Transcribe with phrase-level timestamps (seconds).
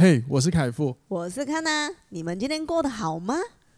[0.00, 3.34] 嘿，hey, 我是凯富，我是康娜，你们今天过得好吗？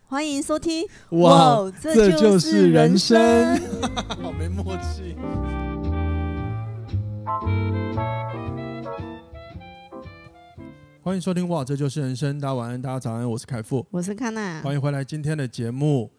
[0.07, 5.17] 欢迎收听，哇，哇这就是人生，人生 好没默契。
[11.03, 16.11] 欢迎收听，哇，这就是人生，大家晚安，大家早安，我是凯富，我是康娜，欢迎回来今天的节目。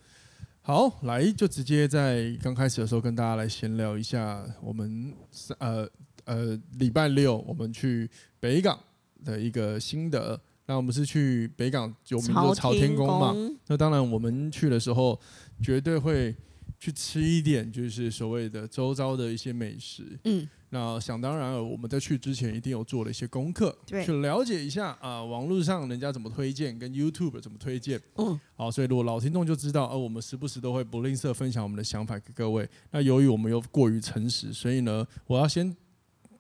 [0.64, 5.14] 好，来就直接在刚开始的时候跟大家来闲聊一下，我们
[5.60, 5.88] 呃
[6.26, 8.10] 呃礼拜六我们去
[8.40, 8.80] 北港。
[9.24, 13.36] 的一个心得，那我们是去北港有名的朝天宫嘛？
[13.68, 15.20] 那当然，我们去的时候
[15.62, 16.36] 绝对会
[16.80, 20.18] 去吃一点，就是所谓的周遭的一些美食。
[20.24, 28.02] 嗯，那想当然了，我们在去之前一定有做了一些功课，对去了解一下啊、呃，网络上人家怎么推荐，跟 YouTube 怎么推荐。
[28.16, 32.68] 嗯，好，所以如果老听众就知道，呃，我们时不时都会不吝啬分享我们的想法给各位。
[32.92, 35.76] 那由于我们又过于诚实，所以呢，我要先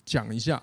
[0.05, 0.61] 讲一下。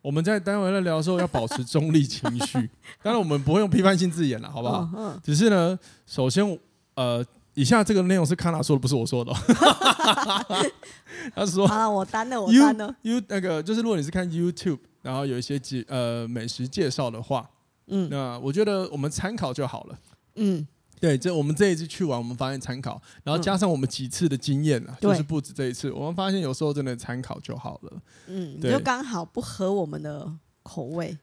[0.00, 2.70] 我们在单位在聊的时候要保持中立情绪，
[3.02, 4.88] 当然我们不会用批判性字眼了，好不好？
[4.96, 6.58] 嗯、只是呢，首先，
[6.94, 9.32] 呃，以下这个内容是康娜说的，不是我说的。
[11.34, 12.94] 他说：“啊，我担了，我担了。
[13.02, 17.50] You 那个就是，如果你是看 YouTube，然后有一些介呃美食介绍的话，
[17.88, 19.98] 嗯，那我觉得我们参考就好了。
[20.36, 20.66] 嗯。”
[21.00, 28.02] 对，这我们这一次去玩，我们发现参考，然后加上我们几次的经验啊，嗯、就是不止这一次，我们发现有时候真的参考就好了。
[28.26, 30.30] 嗯，对就刚好不合我们的
[30.62, 31.16] 口味。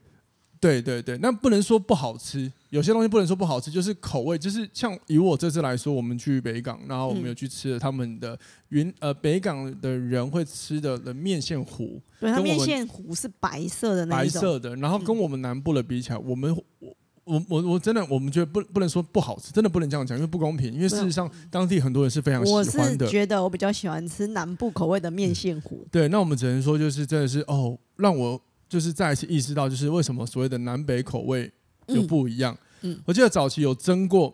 [0.58, 16.96] 对对对，那不能说不好吃，有些东西不能说不好吃，就是口味，就是像以我这次来说，我们去北港，然后我们有去吃了他们的云呃北港的人会吃的的面线糊，对，它面线糊是白色的那种，白色的，然后跟我们南部的比起来，我们我。
[17.26, 20.74] 我我我真的，我们觉得不不能说不好吃，真的不能这样讲，因为不公平。
[20.74, 22.64] 因为事实上，当地很多人是非常喜欢
[22.98, 23.06] 的。
[23.06, 25.82] 我是觉得我比较喜欢吃南部口味的面线糊。
[25.84, 25.88] 嗯。
[25.92, 31.52] 对，那我们只能说，就是真的是哦，让我就是再一次意识到，就是为什么所谓的南北口味
[31.88, 32.56] 有不一样。
[32.82, 34.34] 嗯，嗯我记得早期有蒸过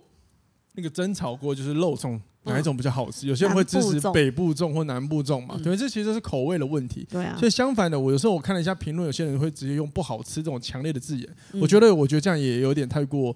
[0.73, 2.19] 那个蒸炒过，就是肉粽。
[2.43, 3.27] 哪一种比较好吃？
[3.27, 5.59] 有些人会支持北部粽或南部粽嘛？
[5.63, 7.05] 对，这其实是口味的问题。
[7.09, 7.37] 对啊。
[7.37, 11.29] 所以相反的，我有时候我看了一下评论，有些人会直接用不好吃这种强烈的字眼。
[11.53, 13.35] 我觉得，我觉得这样也有点太过。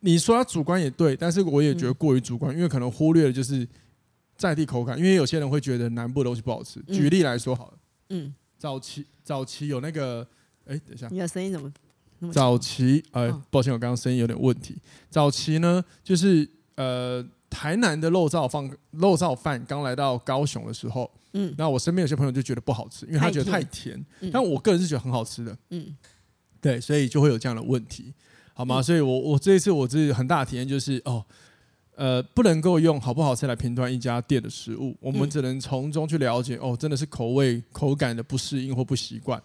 [0.00, 3.68] 你说他主观也对，但是我也觉得过于主观，因为可能忽略了就是
[4.36, 4.96] 在地口感。
[4.96, 6.80] 因为有些人会觉得南部的东西不好吃。
[6.84, 7.74] 举例来说好了，
[8.08, 10.26] 嗯，早期早期有那个，
[10.66, 11.70] 哎，等一下，你的声音怎么？
[12.32, 14.76] 早期，哎，抱歉，我刚刚声音有点问题。
[15.10, 17.22] 早期呢，就是呃。
[17.52, 24.02] 台南的肉燥饭，肉燥饭刚来到高雄的时候，嗯，那我身边有些朋友就觉得不好吃，因为他觉得太甜。
[24.32, 25.94] 但我个人是觉得很好吃的，嗯，
[26.62, 28.14] 对，所以就会有这样的问题，
[28.54, 28.80] 好吗？
[28.80, 31.22] 嗯、所以我我这一次我自己很大的体验就是，哦，
[31.94, 39.40] 呃，不能够用好不好吃来评断一家店的食物，我们只能从中去了解，哦，真的是口味口感的不适应或不习惯。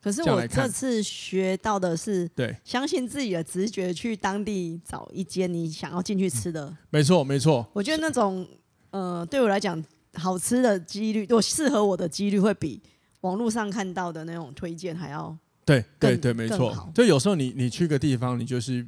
[0.00, 6.74] 可是我这次学到的是，对，相信自己的直觉，去当地找一间你想要进去吃的。
[6.90, 7.66] 没错，没错。
[7.72, 8.46] 我觉得那种，
[8.90, 9.82] 呃，对我来讲，
[10.14, 12.80] 好吃的几率，我适合我的几率，会比
[13.22, 15.36] 网络上看到的那种推荐还要。
[15.64, 16.90] 对，对，对，没错。
[16.94, 18.86] 就有时候你你去个地方，你就是。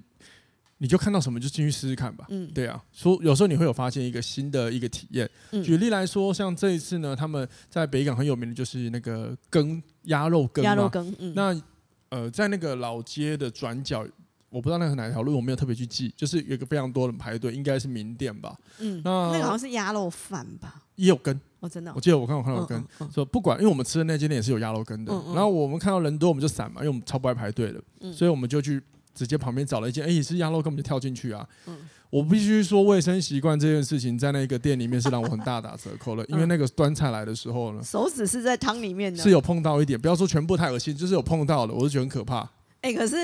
[0.82, 2.24] 你就看到什么就进去试试看吧。
[2.30, 5.28] 嗯，对啊，说有时候你会有发现一个新的一个体验。
[5.50, 10.64] 嗯、举例来说，像这一次呢，他们在北港很有名的就是那个羹鸭肉羹。
[10.64, 11.14] 鸭肉羹。
[11.18, 11.34] 嗯。
[11.36, 11.62] 那
[12.08, 14.06] 呃，在那个老街的转角，
[14.48, 16.10] 我不知道那是哪条路，我没有特别去记。
[16.16, 18.56] 就是有个非常多人排队，应该是名店吧。
[18.78, 19.02] 嗯。
[19.04, 20.82] 那那个好像是鸭肉饭吧。
[20.94, 21.38] 也有羹。
[21.60, 21.94] 哦，真的、哦。
[21.94, 22.82] 我记得我看我看到有羹，
[23.12, 25.12] 说、嗯嗯、不管，因为我们吃的那间店也是有鸭肉羹的。
[25.12, 27.82] 嗯嗯、然后我们看到人多，我们就散嘛，因为我们超不爱排队的。
[28.00, 28.82] 嗯、所以我们就去。
[29.14, 31.46] 直接旁边找了一间，哎、欸，是鸭肉，根本就跳进去啊！
[31.66, 31.76] 嗯、
[32.10, 36.24] 我必须说，卫生习惯这件事情，在那个店里面是让我很大打折扣了。
[36.26, 42.40] 因为那个端菜来的时候呢，手指是在汤里面的，是有碰到一点，不要说全部太恶心，就是有碰到的，我就觉得很可怕。
[42.82, 43.16] 哎、欸，可是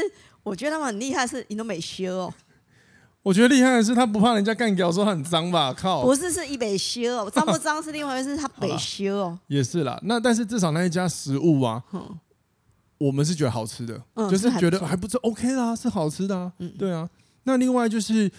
[0.43, 2.35] 我觉得他们很厉害，是你都没修哦。
[3.23, 5.73] 我觉得厉害的是他不怕人家干掉，说他很脏吧？
[5.73, 9.39] 靠，不是，是一北修哦， 脏不脏是另外一回事，他北修哦。
[9.49, 11.83] 也是啦，那但是至少那一家食物啊。
[11.93, 12.19] 嗯
[12.99, 17.09] 我们是觉得好吃的，嗯、就是觉得还不错，OK 啦，是好吃的啊，嗯、对啊。
[17.45, 18.31] 那另外就是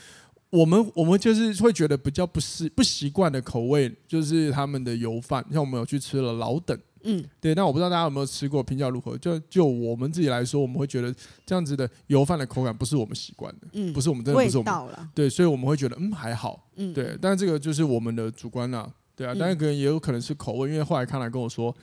[0.49, 7.53] 我们我们就是会觉得比较不适不习惯的口味，就是他们的油饭，像我们有去吃了老等，嗯，对。
[7.53, 9.17] 那我不知道大家有没有吃过，评价如何？
[9.17, 11.13] 就就我们自己来说，我们会觉得
[11.45, 17.17] 这样子的油饭的口感不是我们习惯的，嗯，不是我们真的不是我们，对，所以我们会觉得嗯还好，嗯，对。
[17.21, 19.33] 但是这个就是我们的主观啦，对啊。
[19.35, 21.75] 当然可能也有可能是口味，因为后来康来跟我说。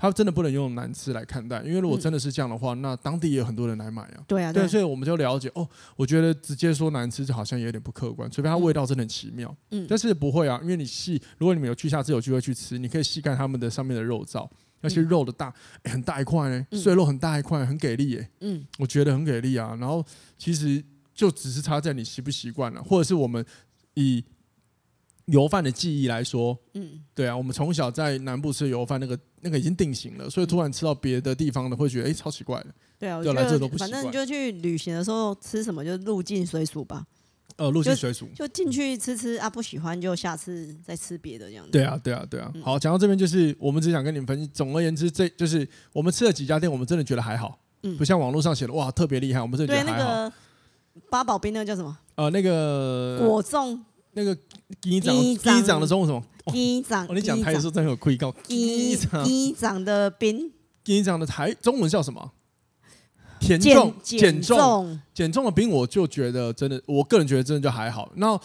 [0.00, 4.24] 他真的不能用难吃来看待，因为如果真的是这样的话，嗯、那当地也有很多人来买啊。
[4.26, 5.68] 对啊，对，所以我们就了解哦。
[5.94, 9.54] 我觉得直接说难吃就好像有点不客观，除非它味道真的很奇妙。
[9.72, 14.48] 嗯，但是不会啊，因为你细，如果你们有去下次有机会去吃，你可以细看他们的上面的肉燥，
[14.80, 15.52] 那些肉的大、
[15.82, 18.30] 欸、很大一块呢，碎肉很大一块，很给力耶。
[18.40, 19.76] 嗯，我觉得很给力啊。
[19.78, 20.02] 然后
[20.38, 20.82] 其实
[21.14, 23.44] 就只是差在你习不习惯了，或者是我们
[23.92, 24.24] 以
[25.26, 32.66] 油饭的记忆来说，嗯，对啊，我们从小在南部吃油饭，那个那个已经定型了，所以突然吃到别的地方的，会觉得哎、欸，超奇怪的。
[32.98, 37.06] 对啊，我觉得反正就去旅行的时候吃什么就入境随俗吧。
[37.56, 41.70] 呃，入境随俗，就进去吃吃啊，不喜欢就下次再吃别的这样子。
[41.70, 42.50] 对啊，对啊，对啊。
[42.62, 44.46] 好，讲到这边就是我们只想跟你们分析。
[44.46, 50.08] 总而言之，这就是我们吃了几家店，我们真的觉得还好，嗯，不像网络上写的哇特别厉害，我们真的觉得还好。
[50.08, 50.32] 那个
[51.10, 51.98] 八宝冰那个叫什么？
[52.14, 54.34] 呃，那个果冻，那个
[54.80, 56.22] 鸡掌鸡掌的中文什么？
[56.52, 57.06] 鸡掌。
[57.06, 58.34] 哦，你讲台语说真有愧告。
[58.44, 60.50] 鸡掌鸡掌的冰，
[60.84, 62.32] 鸡掌的台中文叫什么？
[63.40, 68.12] 减重减重减重的兵，我就觉得真的，我个人觉得真的就还好。
[68.16, 68.36] 那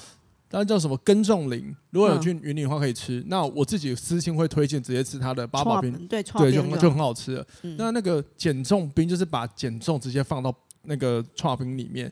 [0.48, 3.22] 当然叫什么耕种林，如果有去云林的话可以吃。
[3.28, 7.46] 那我自己私心会推荐直接吃它的八宝冰，对对，就就很好吃了。
[7.78, 12.10] 那那个减重冰就是把减重直接放到那个剉冰里面。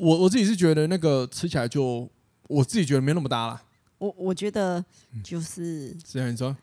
[0.00, 2.10] 我我自己是觉得那个吃起来就
[2.48, 3.62] 我自己觉得没那么搭啦。
[3.98, 4.84] 我我觉得
[5.22, 6.56] 就是这样你说，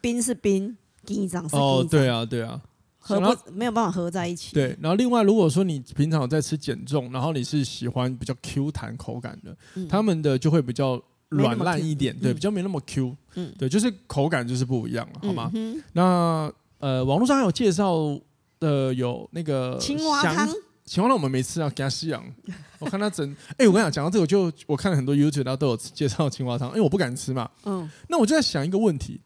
[0.00, 2.60] 冰是冰，鸡掌是哦，对啊，对啊。
[2.98, 4.52] 合不没有办法合在一起。
[4.52, 15.48] 对，然后另外，如果说你平常有在吃减重，然后你是喜欢比较 Q 弹口感的，嗯、他们的就会比较软烂一点，对，比较没那么 Q，嗯，对，就是口感就是不一样了，好吗？
[15.54, 15.84] 嗯、哼。
[15.92, 18.20] 那呃，网络上还有介绍
[18.58, 20.48] 的有那个青蛙汤，
[20.86, 22.24] 青蛙汤我们没吃啊，给他吸氧。
[22.78, 29.20] 我看他整，哎、欸，我跟你讲，讲到这个就我看了很多 YouTube，然后都有介绍青蛙汤，因为我不敢吃嘛，嗯，那我就在想一个问题。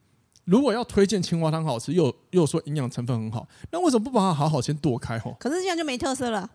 [0.46, 5.36] 如果要推荐青蛙汤好吃，又又说营养成分很好，那为什么不把它好好先剁开吼？
[5.38, 6.48] 可是这样就没特色了。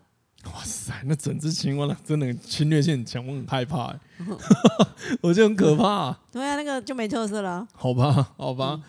[0.52, 4.00] 哇塞，那整只青蛙真的侵略性很强，我很害怕、欸，
[5.22, 6.20] 我觉得很可怕、啊。
[6.30, 7.66] 对啊，那个就没特色了。
[7.74, 8.72] 好吧，好吧。
[8.74, 8.82] 嗯、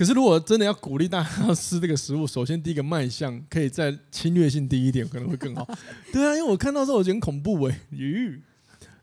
[0.00, 5.68] 可是如果真的要鼓励大家要吃这个食物，首先第一个卖相可以再侵略性低一点，可能会更好。
[6.10, 8.40] 对啊，因为我看到之后我觉得很恐怖哎、欸，咦。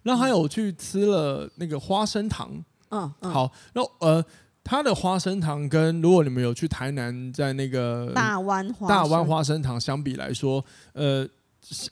[0.01, 2.51] 然后还有去吃了那个花生糖，
[2.89, 4.25] 嗯，嗯好，然后呃。
[4.69, 10.61] 它的花生糖跟如果你们有去台南，在那个大湾大湾花生糖相比来说，
[10.91, 11.25] 呃，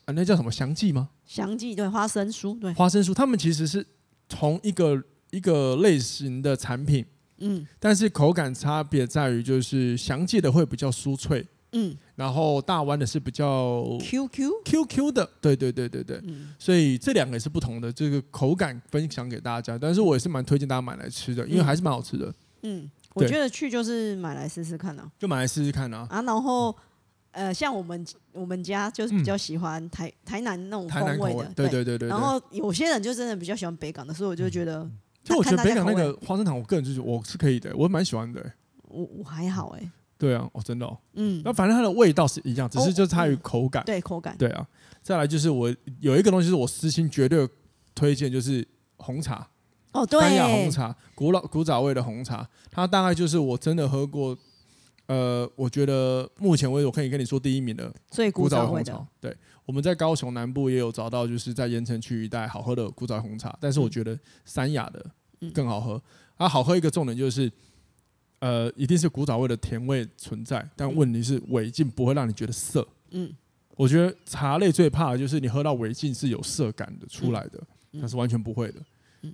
[0.07, 1.07] 那叫什么祥记吗？
[1.25, 3.87] 祥记对花生酥对花生酥，他们其实是
[4.27, 7.05] 同一个一个类型的产品，
[7.39, 22.33] 嗯，但是口感差别在于就是详记的会比较酥脆，嗯，然后大湾的是比较 Q Q Q Q 的，对对对对对，嗯，所以这两个也是不同的这个口感分享给大家，但是我也是蛮推荐大家买来吃的，因为还是蛮好吃的。
[22.63, 26.07] 嗯，我觉得去就是买来试试看啊，就买来试试看啊。
[26.09, 26.75] 啊，然后
[27.31, 32.07] 呃，像我们我们家就是比较喜欢台台南那种风味的，对对对对。
[32.07, 34.89] 然后有些人就真的比较喜欢北港的，所以我就觉得，
[35.25, 38.39] 就我觉得北港那个花生糖，我个人就是我是可以的，我蛮喜欢的。
[38.83, 39.91] 我我还好哎。
[40.17, 40.97] 对啊，哦，真的哦。
[41.15, 41.41] 嗯。
[41.43, 43.83] 那反正它的味道是一样，只是就差于口感。
[43.83, 44.37] 对口感。
[44.37, 44.65] 对啊。
[45.01, 47.49] 再来就是我有一个东西是我私心绝对
[47.93, 48.65] 推荐，就是
[48.97, 49.45] 红茶。
[49.91, 54.37] 哦，对，丹雅红茶，古老古早味的红茶，它大概就是我真的喝过，
[55.07, 59.07] 呃，我觉得目前为止我可以跟你说第一名的最古早味红茶。
[59.19, 59.35] 对，
[59.65, 65.05] 我们在高雄南部也有找到，就是在盐城区一带好喝的古早红茶，但是我觉得三亚的
[65.53, 65.93] 更好喝。
[65.93, 66.01] 嗯、
[66.37, 67.51] 啊，好喝一个重点就是，
[68.39, 72.87] 呃，一定是古早味的甜味存在，但问题是尾劲不会让你觉得涩。
[73.11, 73.31] 嗯，
[73.75, 78.81] 我觉得茶类最怕的就是你喝到尾劲是有涩感的出来的，那、嗯、是完全不会的。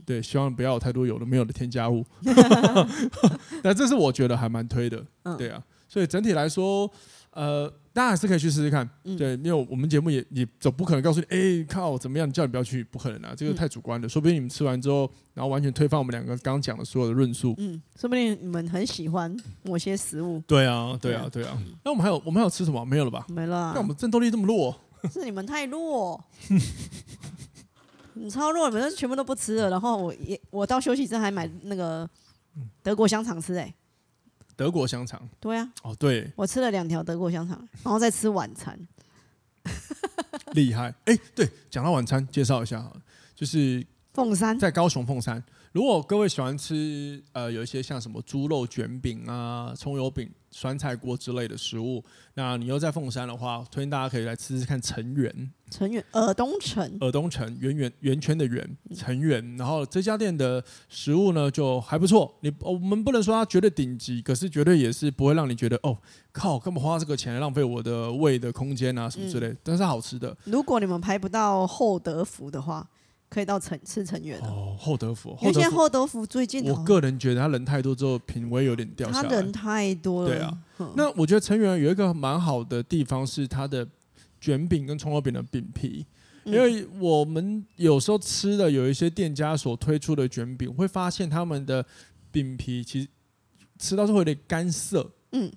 [0.05, 2.05] 对，希望不要有太多有的没有的添加物。
[3.63, 5.05] 那这是我觉得还蛮推的，
[5.37, 5.61] 对啊。
[5.87, 6.89] 所以整体来说，
[7.31, 8.89] 呃，大家还是可以去试试看。
[9.17, 12.31] 对，因为我们节目也也总不可能告诉你，哎，靠，怎么样？
[12.31, 14.07] 叫你不要去，不可能啊，这个太主观了。
[14.07, 17.53] 说不定你们吃完之后，然后完全推翻我们两个刚刚讲的所有的论述。
[17.57, 20.41] 嗯，说不定你们很喜欢某些食物。
[20.47, 21.61] 对啊，对啊，对啊。
[21.83, 22.85] 那我们还有，我们还有吃什么？
[22.85, 23.25] 没有了吧？
[23.27, 23.73] 没了。
[23.75, 24.73] 那我们战斗力这么弱，
[25.11, 26.23] 是你们太弱。
[28.21, 29.69] 你超弱，反正全部都不吃了。
[29.69, 32.07] 然后我也我到休息站还买那个
[32.83, 33.75] 德国香肠吃哎、欸，
[34.55, 38.79] 德国香肠，对啊，哦对，我吃了两条德国香肠，然后再吃晚餐，
[40.53, 40.93] 厉害。
[41.05, 42.93] 哎、欸，对，讲到晚餐，介绍一下哈，
[43.35, 45.43] 就是凤山，在高雄凤山。
[45.71, 55.51] 如果各位喜欢吃呃有一些像什么猪肉卷饼啊、葱油饼、酸菜锅之类的食物，那你又在凤山的话，推荐大家可以来吃吃看成园。
[55.69, 59.55] 成园尔东城，尔东城圆圆圆圈的圆成园。
[59.55, 65.97] 然后这家店的食物呢就还不错，你我们不能说它绝对顶级，可是绝对也是不会让你觉得哦
[66.33, 70.35] 靠，干嘛花这个钱浪费我的胃的空间啊什么之类，嗯、但是好吃的。
[70.43, 72.85] 如果你们排不到厚德福的话。
[73.31, 79.29] 可以到成吃成员哦，厚德福，因为现在厚德福最近，我个人觉得他人太多之后品味有点掉下来。
[79.29, 80.61] 他人太多了，对啊。
[80.97, 83.87] 那我觉得成员有一个蛮好的地方是他的
[84.41, 86.05] 卷饼跟葱油饼的饼皮，
[86.43, 91.85] 因为我们有时候吃的有一些店家所推出的卷饼，会发现他们的
[92.33, 93.07] 饼皮其实
[93.79, 95.49] 吃到是会有点干涩，嗯，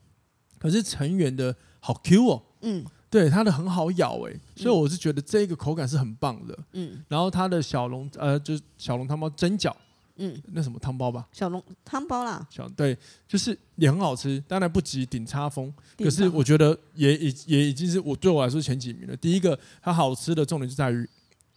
[0.61, 2.85] 可是成员的好 Q 哦，嗯。
[3.15, 6.59] 对它的很好咬哎，所以我是觉得这个口感是很棒的。
[6.73, 9.73] 嗯，然后它的小龙呃，就是小龙汤包蒸饺，
[10.17, 11.29] 嗯，那什么汤包吧？
[11.31, 12.45] 小龙汤包啦。
[12.51, 19.17] 小对，就是也很好吃，当然不及顶叉风，可是我觉得也已也已经是我对我来说前几名了。
[19.17, 21.09] 第一个，它好吃的重点就在于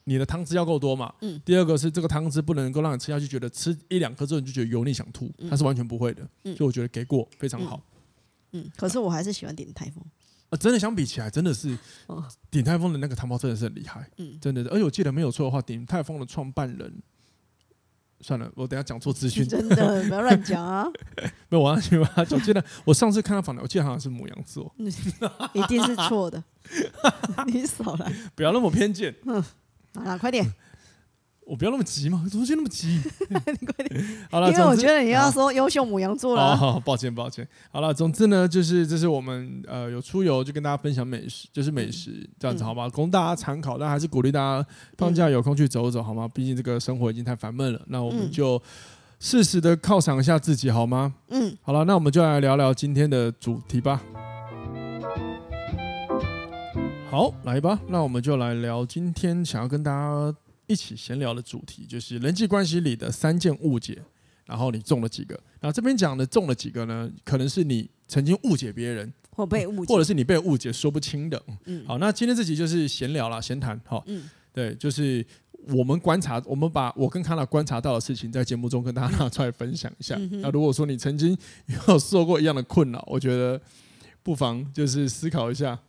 [0.03, 1.11] 你的汤汁要够多嘛。
[1.21, 1.41] 嗯。
[1.43, 6.21] 第二个是这个汤汁不能够让你吃下去觉得吃一两颗之后你就觉得油腻想吐，它是完全不会的。
[6.43, 6.55] 嗯。
[6.55, 7.81] 所以我觉得给过非常好。
[8.51, 10.03] 嗯，可是我还是喜欢鼎泰丰。
[10.49, 11.77] 啊，真的相比起来，真的是
[12.49, 14.61] 鼎泰丰的那个汤包真的是很厉害，嗯，真的。
[14.69, 16.93] 而且我记得没有错的话，鼎泰丰的创办人，
[18.21, 20.87] 算了，我等下讲错资讯， 真的不要乱讲啊。
[21.49, 22.09] 没有，我要去吧。
[22.15, 24.73] 我记得我上次看到访谈，我记得好像是母羊座，
[25.53, 26.41] 一定是错的。
[27.47, 29.13] 你少来，不要那么偏见。
[29.25, 29.43] 嗯，
[29.95, 30.45] 好了，快点。
[31.47, 32.87] 我不要那么急嘛，怎么就那么急？
[33.29, 34.05] 你快点。
[34.29, 36.55] 好了，因为我觉得你要说优秀母羊座了。
[36.57, 37.47] 好，抱歉，抱歉。
[37.71, 43.77] 好了，总之呢，就是这是我们呃有出游就跟大家分享美食，就是美食这样子，好吧，供大家参考。
[43.77, 46.29] 但还是鼓励大家放假有空去走走，好吗？
[46.33, 47.81] 毕竟这个生活已经太烦闷了。
[47.87, 48.61] 那我们就
[49.19, 51.15] 适时的犒赏一下自己，好吗？
[51.29, 51.55] 嗯。
[51.61, 54.01] 好了，那我们就来聊聊今天的主题吧。
[57.09, 60.35] 好，来吧，那我们就来聊今天想要跟大家。
[60.67, 63.97] 一起闲聊的主题就是人际关系里的三件误解，
[64.45, 65.33] 然后你中了几个？
[65.59, 67.09] 然后这边讲的中了几个呢？
[67.23, 71.41] 可能是你曾经误解别人，或被误解，或者是你被误解说不清的。
[71.65, 73.79] 嗯，好，那今天这集就是闲聊啦，闲谈。
[73.85, 75.25] 哈，嗯，对，就是
[75.69, 80.15] 我们观察，我们把我跟康娜观察到的事情，在节目中跟大家拿出来分享一下。
[80.17, 81.37] 嗯、那如果说你曾经
[81.87, 83.59] 有受过一样的困扰，我觉得
[84.21, 85.79] 不妨就是思考一下。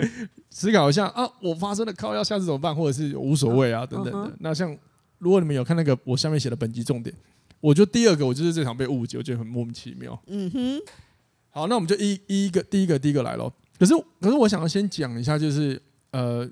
[0.00, 0.08] 哈。
[0.50, 2.74] 思考一下啊，我发生了靠要，下次怎么办？
[2.74, 4.36] 或者是无所谓啊，等等的。
[4.40, 4.76] 那像
[5.18, 7.14] 如果你们有看那个我下面写的本集重点，
[7.60, 10.20] 我觉得第二个我就是这场被误解，我觉得很莫名其妙。
[10.26, 10.80] 嗯哼。
[11.50, 13.52] 好，那我们就一一个第一个第一个来喽。
[13.78, 15.80] 可是可是我想要先讲一下，就是
[16.10, 16.48] 呃，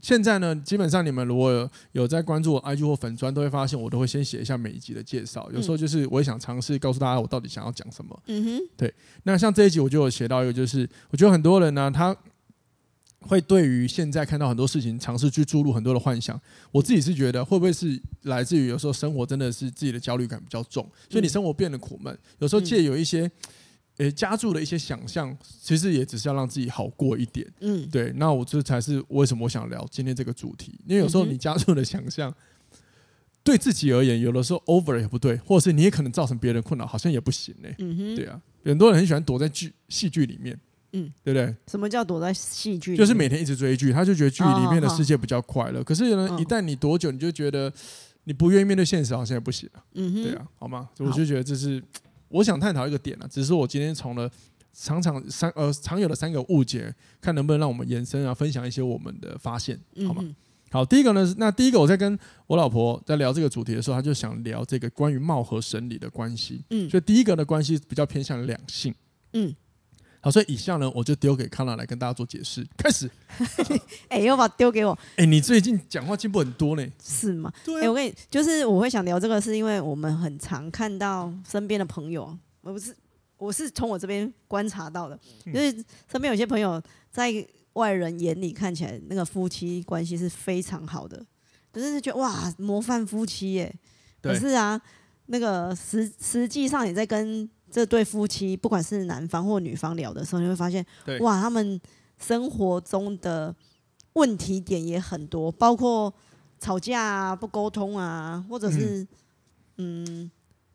[0.00, 5.50] 现在呢，基本上你们如果有，有在关注我 IG 或粉砖，都会发现我都会先写一下每一集的介绍。
[5.52, 8.22] 有时候就是我也想尝试告诉大家我到底想要讲什么。
[8.26, 8.60] 嗯哼。
[8.76, 8.92] 对。
[9.24, 12.16] 那像这一集我就有写到一个，就是我觉得很多人呢，他。
[13.22, 16.38] 会对于现在看到很多事情，尝试去注入很多的幻想。
[16.70, 22.16] 我自己是觉得，会不会是来自于有时候生活真的是自己的焦虑感比较重，所以你生活变得苦闷。
[22.40, 23.30] 有时候借有一些，
[23.96, 27.46] 呃，加注的一些想象，其实也只是要让自己好过一点。
[27.60, 28.12] 嗯，对。
[28.16, 32.34] 那我这才是为什么我想聊今天这个主题，因为有时候你加注的想象，
[33.44, 37.68] 对自己而言，有的时候 over 也不对，或者是你也可能造成别人困扰，好像也不行呢。
[37.78, 40.58] 嗯哼，对啊，很多人很喜欢躲在剧戏剧里面。
[40.92, 41.54] 嗯，对不对？
[41.66, 42.96] 什么叫躲在戏剧？
[42.96, 45.80] 就是每天一直追剧，他就觉得剧里面的世界比较快乐。
[45.80, 47.72] 哦、可是呢，一旦你躲久，你就觉得
[48.24, 49.82] 你不愿意面对现实，好像也不行了。
[49.94, 50.90] 嗯哼，对啊，好吗？
[50.98, 51.82] 我就觉得这是
[52.28, 53.26] 我想探讨一个点了。
[53.26, 54.30] 只是我今天从了
[54.74, 60.22] 常常三呃常有的三个误解，看能不能让我们延伸啊，分享一些我们的发现，好吗？
[60.22, 60.34] 嗯、
[60.70, 66.62] 好，第一个呢，那第一个我在跟我老婆在聊这个主题的时候，她就想聊这个关于貌合神离的关系。
[66.68, 68.94] 嗯，所以第一个的关系比较偏向两性。
[69.32, 69.54] 嗯。
[70.24, 72.64] 好，所以以下呢，我就丢给康娜来跟大家做解释。
[72.76, 73.10] 开始，
[74.06, 74.92] 哎、欸，又把丢给我。
[75.16, 76.86] 哎、欸，你最近讲话进步很多呢？
[77.02, 77.52] 是吗？
[77.64, 77.78] 对、啊。
[77.78, 82.94] 哎、欸，我跟你，就是我会想聊这个，是因为我们很常看到身边的朋友，我不是，
[83.36, 91.20] 我是从我这边观察到的，嗯、就是身边有些朋友在外人眼里看起来，那个夫妻关系是非常好的，
[91.72, 93.74] 就是觉得哇，模范夫妻耶。
[94.20, 94.80] 可是啊，
[95.26, 97.50] 那个实实际上也在跟。
[97.72, 100.84] 这对夫妻，不管是男方或女方聊的时候，你会发现，
[101.20, 101.80] 哇，他们
[102.18, 103.54] 生活中的
[104.12, 106.12] 问题点也很多，包括
[106.60, 109.00] 吵架啊、不沟通啊，或者是
[109.78, 110.30] 嗯，嗯，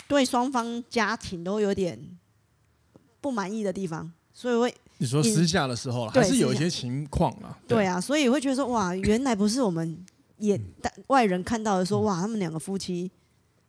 [0.08, 2.18] 对双方家庭都有点
[3.22, 7.56] 不满意的地方，所以会你说私下的时候，还是有一些情况啊？
[7.68, 10.04] 对啊，所以会觉得说，哇，原来不是我们
[10.40, 10.60] 眼
[11.10, 13.12] 外人看到的说，说哇，他们两个夫妻。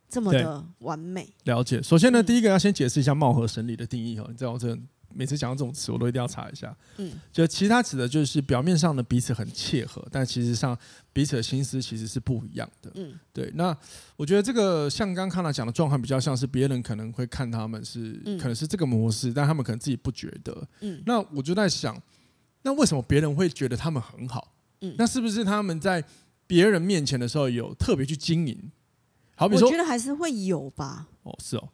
[0.08, 1.82] 这么的完美，了解。
[1.82, 4.26] 首先呢，嗯、第一个要先解释一下貌合神离的定义哦。
[4.30, 4.76] 你知道，我这
[5.12, 6.74] 每次讲到这种词，我都一定要查一下。
[6.96, 10.76] 嗯，就其他指的就是表面上的彼此很切合，但其实上
[11.12, 12.90] 彼此的心思其实是不一样的。
[12.94, 13.50] 嗯，对。
[13.54, 13.76] 那
[14.16, 20.66] 我觉得这个像刚刚康娜讲的状况，比较像是别人可能会看他们是、嗯、可能是这个模式，但他们可能自己不觉得。
[20.80, 22.00] 嗯，那我就在想，
[22.62, 24.54] 那为什么别人会觉得他们很好？
[24.80, 26.02] 嗯，那是不是他们在？
[26.48, 28.58] 别人面前的时候有特别去经营？
[29.38, 31.06] 好比说，我觉得还是会有吧。
[31.22, 31.68] 哦，是哦，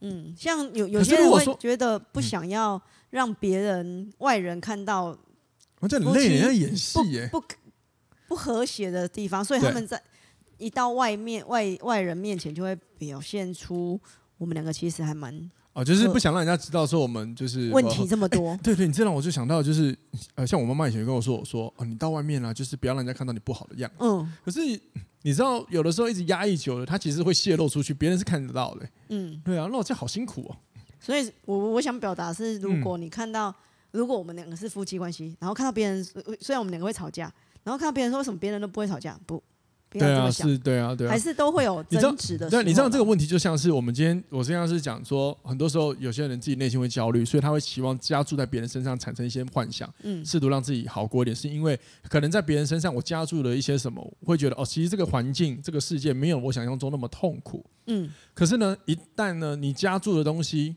[0.00, 2.80] 嗯，像有有些人会觉得不想要
[3.10, 5.16] 让别人、嗯、外人看到，
[5.78, 7.46] 我这很累，人家演戏耶，不不，
[8.28, 10.02] 不和谐的地方，所以他们在
[10.58, 14.00] 一到外面外外人面前就会表现出
[14.36, 15.50] 我们两个其实还蛮。
[15.74, 18.50] 哦，就是不想让人家知道说我们就是问题这么多。
[18.50, 19.96] 欸、对对，你这让我就想到就是，
[20.36, 23.96] 呃，像我妈妈以前跟我说，我说，哦，你到外面啊，就是不要让人家看到你不好的样子。
[23.98, 24.32] 嗯。
[24.44, 24.60] 可是
[25.24, 28.86] 你知道，有的时候一直压抑久了，它其实会泄露出去，别人是看得到的。
[29.08, 29.40] 嗯。
[29.42, 30.56] 对啊，那我这好辛苦哦。
[31.00, 33.54] 所以我我想表达是，如果你看到，嗯、
[33.92, 39.42] 如果我们两个是夫妻关系，然后看到别人，虽然我们两个会吵架，然后看到别人说为什么别人都不会吵架，不。
[39.98, 42.50] 对啊，是，对啊，对啊，还是都会有争执的。
[42.50, 58.10] 对，你知道这个问题就像是我们今天，我实际上是讲说，很多时候有些人自己内心会焦虑，所以他会希望加注在别人身上，产生一些幻想，嗯，试图让自己好过一点，是因为可能在别人身上我加注了一些什么，会觉得哦，其实这个环境、这个世界没有我想象中那么痛苦，嗯。
[58.34, 60.74] 可是呢，一旦呢你加注的东西，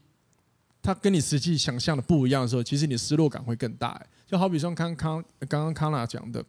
[0.82, 4.00] 它跟你实际想象的不一样的时候，其实你失落感会更大。
[4.28, 6.44] 就好比说康康刚刚康娜讲的。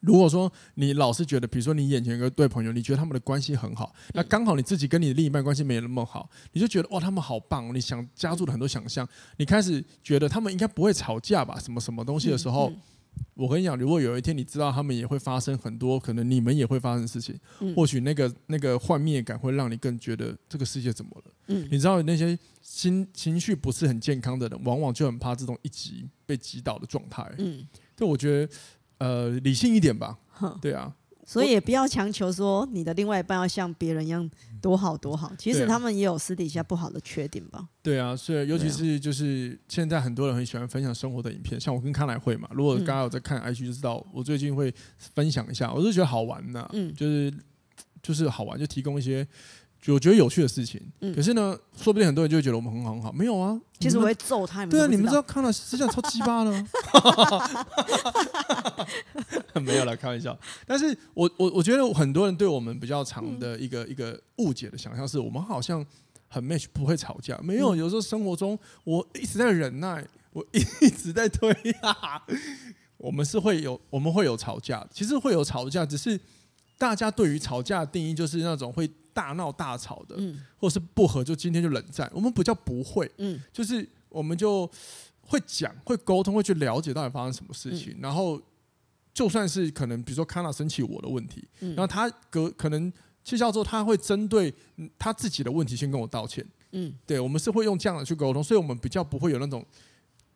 [0.00, 11.58] 如果说你老是觉得，比如说你眼前有个对朋友，你觉得他们的关系很好，那刚好你自己跟你的另一半关系没有那么好，你就觉得哇，他们好棒，你想加入了很多想象，你开始觉得他们应该不会吵架吧？
[11.58, 12.72] 什么什么东西的时候，
[13.34, 17.38] 我跟你讲，如果有一天你知道他们也会发生很多可能你们也会发生的事情，
[17.76, 21.64] 或许那个那个幻灭感会让你更觉得这个世界怎么了？
[21.70, 27.30] 你知道那些心情绪不是很健康的人，往往就很怕这种一击被击倒的状态。
[27.36, 28.52] 嗯，就我觉得。
[29.00, 30.16] 呃，理性一点吧。
[30.62, 30.94] 对啊，
[31.26, 34.30] 所以也不要强求说你的另外一半要像别人一样
[34.62, 35.32] 多好多好。
[35.38, 37.68] 其实他们也有私底下不好的缺点吧。
[37.82, 42.48] 对啊，所以尤其是就是现在很多人很喜欢分享生活的影片，像我跟康乃会嘛。
[42.52, 47.32] 如果刚刚有在看 IG 就知道，我最近会分享一下，我是觉得好玩的，嗯，就是
[48.02, 49.26] 就是好玩，就提供一些。
[49.80, 53.58] 就我觉得有趣的事情，嗯、可是呢，说不定很多人就会觉得我们很好很好，没有啊。
[53.78, 54.68] 其实我会揍他们。
[54.68, 56.50] 对啊，你们知道看了实际上超鸡巴的。
[59.62, 60.38] 没有啦，开玩笑。
[60.66, 65.84] 但是我我我觉得很多人对我们比较长的一个、嗯、一个误解的想象是我们好像
[66.28, 67.38] 很 match，不会吵架。
[67.42, 71.50] 没有，有时候生活中我一直在忍耐，我 一直在推
[71.80, 72.22] 啊。
[72.98, 76.20] 我们是会有，我们会有吵架，其实会有吵架，只是
[76.80, 78.90] 大家对于吵架的定义就是那种会。
[79.12, 82.08] 大闹大吵的，嗯、或者是不和，就今天就冷战。
[82.14, 84.70] 我们比较不会，嗯、就是我们就
[85.22, 87.94] 会讲、会沟通、会去了解到底发生什么事情。
[87.94, 88.40] 嗯、然后，
[89.12, 92.90] 就算是可能，比如说康纳生气我的问题，嗯、然后他隔可能
[93.24, 94.54] 气消之后，他会针对
[94.96, 96.46] 他自己的问题先跟我道歉。
[96.70, 99.66] 嗯，对，我们是会用这样的去沟通，所以我们比较不会有那种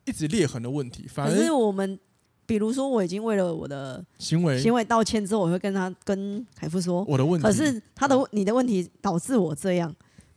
[0.04, 1.06] 一直裂痕的问题。
[1.06, 1.98] 反而我们。
[2.46, 7.46] 比如说，我已经为了我的行为行为道歉之后，我会跟他跟凯夫说我的问题。
[7.46, 9.94] 可是他的你的问题导致我这样，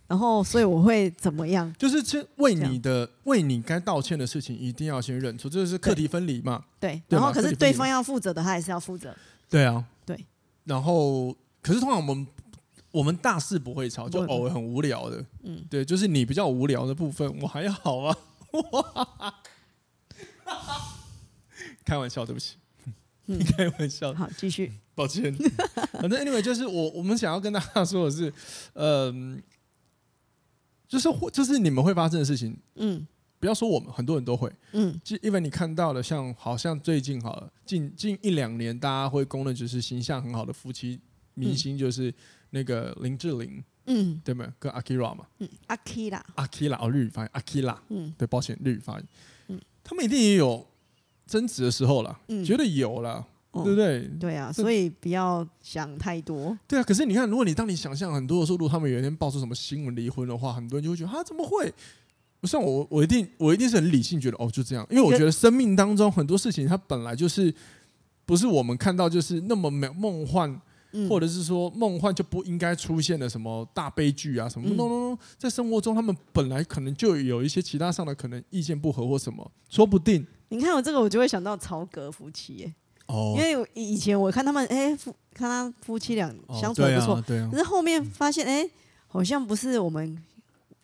[0.08, 1.74] 然后所以我会怎么样？
[1.78, 6.64] 就是先为你的为你该道歉的事情，一定要先认错，这是课题分离嘛？
[6.80, 7.02] 对。
[7.10, 9.14] 然后可是对方要负责的，他还是要负责。
[9.50, 9.84] 对啊。
[10.06, 10.26] 对。
[10.64, 12.28] 然后，可是通常我们
[12.92, 15.24] 我们大事不会吵，就偶尔很无聊的。
[15.44, 15.66] 嗯。
[15.70, 18.18] 对，就是你比较无聊的部分，我还好啊。
[21.88, 22.58] 开玩笑，对不起，
[23.28, 24.14] 嗯、 开玩笑。
[24.14, 24.74] 好，继续。
[24.94, 25.32] 抱歉，
[25.94, 28.34] 反正 anyway 就是我我们想要跟大家说的是，
[28.74, 29.42] 嗯、呃，
[30.88, 33.08] 就是会就是你们会发生的事情，嗯，
[33.40, 41.00] 不要说我们，很多人都会，嗯，就因为你看到了，像好像最近好了，近近一两年，大家会公认就是形象很好的夫妻
[41.36, 42.12] 明星，就是
[42.50, 44.52] 那个林志玲，嗯，对吗？
[44.58, 49.06] 跟 Akira 嘛，嗯，Akira，Akira 哦，日语发音，Akira，嗯，对，抱歉，日语发音，
[49.50, 50.68] 嗯，他们一定也有。
[51.28, 54.10] 争执的时候了，嗯、觉得有了，哦、对不对？
[54.20, 56.58] 对啊，所以不要想太多。
[56.68, 61.74] 对啊，可是你看，如果你当你想象很多的时候，如果他们有一天爆出什么新闻离婚的话，很多人就会觉得啊，怎么会？
[62.44, 64.88] 像我，我一定，我一定是很理性，觉得哦，就这样。
[64.90, 67.54] 因为我觉得生命当中很多事情，它本来就是
[68.26, 70.58] 不是我们看到就是那么美梦幻，
[70.94, 74.70] 嗯、或者是说梦幻就不应该出现的什么大悲剧啊什么。
[74.70, 80.26] no no no，在生活中他们本来可能就有一些其他上的可能意见不合或什么，说不定。
[80.50, 82.74] 你看我这个，我就会想到曹格夫妻耶，
[83.08, 88.70] 哦，因为以前我看他们，哎，夫看他夫妻俩相处还不错，对啊，可是后面发现，哎，
[89.08, 90.18] 好像不是我们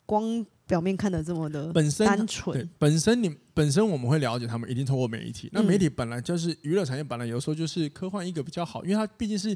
[0.05, 2.69] 光表面看的这么的本身单纯。
[2.77, 5.49] 本身你本身我们会了解他们，一定透过媒体。
[5.53, 9.55] 那媒体本来就是娱乐产业，本来有时候就是科幻一个比较好，因为它毕竟是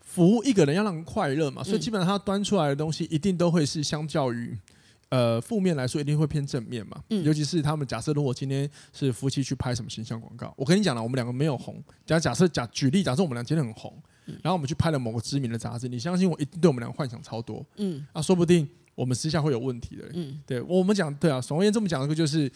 [0.00, 4.56] 服务一个人，要让人快乐嘛，所以基本上他端出来的东西一定都会是相较于。
[5.14, 13.92] 呃，负面来说一定会偏正面嘛，嗯、尤其是他们假设如果今天是夫妻去拍什么形象广告，我跟你讲了，我们两个没有红，假假设假举例，假设我们俩今天很红，
[14.42, 17.64] 然后我们去拍了某个知名的杂志，你相信我，一定对我们俩幻想超多。
[17.76, 20.10] 嗯，啊，说不定我们私下会有问题的。
[20.14, 22.50] 嗯，对我们讲，对啊，总而言之，这么讲的个就是。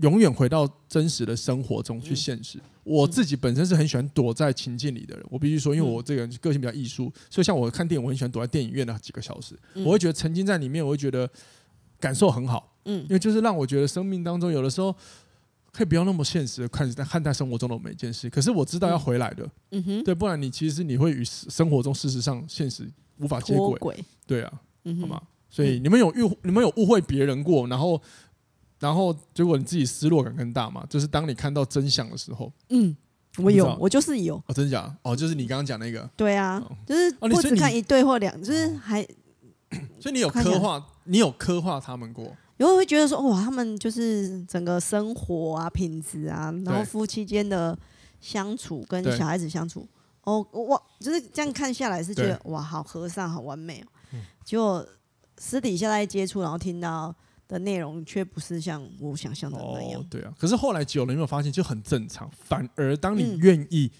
[0.00, 2.58] 永远回到真实的生活中去现实。
[2.82, 11.30] 我自己本身是很喜欢躲在情境里的人，我必须说，因为我这个人个性比较艺术，所以像我看电影，我很喜欢躲在电影院的几个小时，我会觉得沉浸在里面，我会觉得
[12.00, 12.74] 感受很好。
[12.86, 14.92] 嗯，因为就是让我觉得生命当中有的时候
[15.70, 18.28] 可以不要那么现实的看看待生活中的每一件事。
[18.30, 24.02] 可是我知道要回来的，嗯哼，对，不然你其实你会与生活中事实上现实无法接轨。
[24.26, 24.52] 对啊，
[25.00, 25.20] 好吗？
[25.50, 28.00] 所以你们有误你们有误会别人过，然后。
[28.80, 30.84] 然后结果你自己失落感更大嘛？
[30.88, 32.96] 就是当你看到真相的时候，嗯，
[33.36, 34.36] 我有，我就是有。
[34.46, 34.96] 哦，真的假的？
[35.02, 36.08] 哦，就是你刚刚讲那个。
[36.16, 39.06] 对啊，就是不只看一对或两，就是还。
[40.00, 42.34] 所以你有刻画，你有刻画他们过。
[42.56, 47.78] 有人会觉得说，哇，他们就是整个生活啊、品质啊，然后夫妻间的
[48.18, 49.86] 相处跟小孩子相处，
[50.22, 54.18] 哦，哇，就是这样看下来是觉得哇，好和善，好完美哦。
[54.42, 54.84] 结果
[55.36, 57.14] 私底下在接触，然后听到。
[57.50, 60.00] 的内容却不是像我想象的那样。
[60.00, 60.32] 哦，对啊。
[60.38, 62.30] 可是后来久了，有没有发现就很正常？
[62.32, 63.90] 反而当你愿意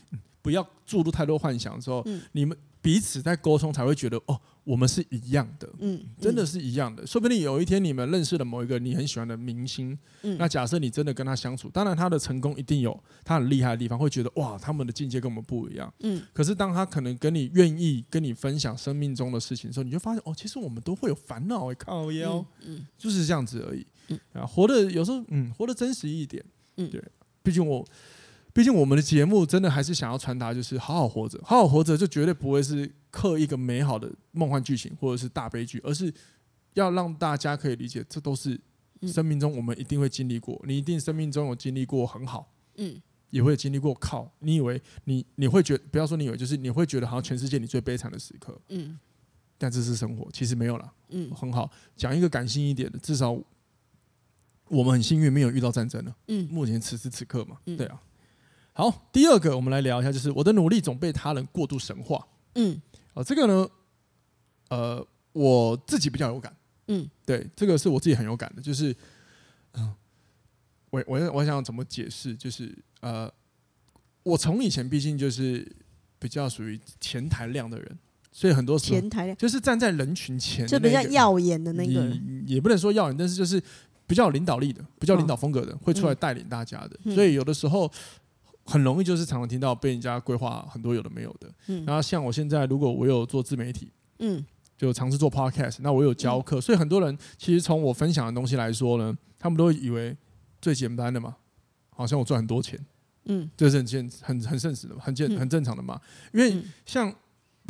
[0.40, 4.40] 不要注入太多幻想的时候，嗯、你们彼此在沟通才会觉得哦。
[4.70, 7.04] 我们是一样的，嗯，真的是一样的。
[7.04, 16.22] 说不定有一天你们认识了某一个你很喜欢的明星，嗯，那假设你真的跟他相处，当然他的成功一定有他很厉害的地方，会觉得哇，他们的境界跟我们不一样，嗯。
[16.32, 24.20] 可是当他可能跟你愿意跟你分享生命中的事情的时候，你就发现哦，其实我们都会有烦恼，靠腰，嗯，就是这样子而已，嗯。
[24.34, 26.44] 啊，活得有时候，嗯，活得真实一点，
[26.76, 27.02] 嗯，对，
[27.42, 27.84] 毕竟我。
[28.52, 36.12] 毕竟我们的节目真的还是想要传达，就是好好活着，好好活着就绝对不会是刻一个美好的梦幻剧情或者是大悲剧，而是
[36.74, 38.60] 要让大家可以理解，这都是
[39.02, 40.60] 生命中我们一定会经历过。
[40.66, 44.30] 你一定生命中有经历过很好，嗯，也会经历过靠。
[44.40, 48.98] 你以为你你会觉，不要说你以为，就是你会觉得好像全世界你最悲惨的时刻，嗯，
[49.56, 51.70] 但这是生活，其实没有了，嗯，很好。
[51.96, 53.30] 讲一个感性一点的，至少
[54.68, 58.02] 我们很幸运没有遇到战争了，嗯，目前此时此刻嘛，对啊。
[58.72, 62.26] 好，第二个我们来聊一下，就是我的努力总被他人过度神化。
[62.54, 62.80] 嗯，
[63.12, 63.68] 啊，这个呢，
[64.70, 66.56] 呃，我自己比较有感。
[66.88, 68.94] 嗯，对，这个是我自己很有感的，就是，
[69.74, 69.92] 嗯，
[70.90, 73.30] 我我我想怎么解释，就是呃，
[74.22, 75.66] 我从以前毕竟就是
[76.18, 77.98] 比较属于前台量的人，
[78.32, 83.62] 所以很多时候前台亮就是站在人群前，就比较耀眼的那个人，也不能说耀眼，但是就是
[84.06, 87.90] 比较有领导力的，比较领导风格的，会出来带领大家的，所以有的时候。
[88.70, 94.44] 很容易就是常常听到被人家规划很多有的没有的，嗯，然后像我现在如果我有做自媒体，嗯，
[94.78, 100.16] 就尝试做 podcast，那我有教课，所以很多人其实从我分享的东西来说呢，他们都以为
[100.60, 101.36] 最简单的嘛，
[101.90, 102.78] 好像我赚很多钱，
[103.24, 106.00] 嗯，这是很现很很现实的，很正很正常的嘛，
[106.32, 107.12] 因为像。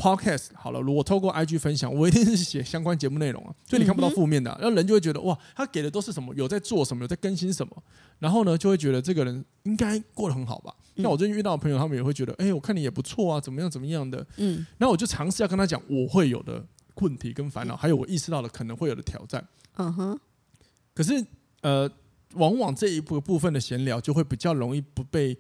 [0.01, 6.35] Podcast 好了，如果透过 IG 分享，我一定是写相关节目内容啊，所以你看不到负面的，啊，然后人就会觉得哇，他给的都是什么？
[6.35, 7.05] 有在做什么？
[7.05, 7.83] 有在更新什么？
[8.19, 10.75] 然后呢，就会觉得这个人应该过得很好吧？
[10.95, 14.27] 那我最近遇到的朋友，他们也会觉得，哎，我看你也不错啊，怎么样怎么样的？
[14.39, 19.47] 嗯，那我就尝试要跟他讲我会有的问题跟烦恼，还有我意识到的可能会有的挑战。
[19.77, 20.19] 嗯哼。
[20.95, 21.23] 可是
[21.61, 21.91] 呃，
[22.37, 25.37] 往往这一部部分的闲聊就会比较容易不被，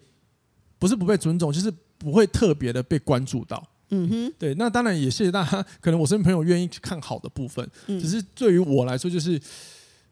[0.78, 3.66] 不是不被尊重，就是不会特别的被关注到。
[3.90, 5.64] 嗯哼，对，那当然也谢谢大家。
[5.80, 9.40] 可能我身边朋友愿意去看好的部分，只是对于我来说，就是